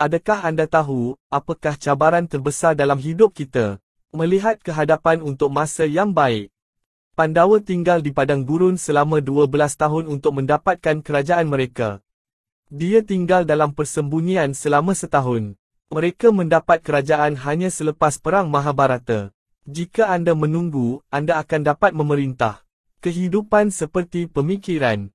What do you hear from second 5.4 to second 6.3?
masa yang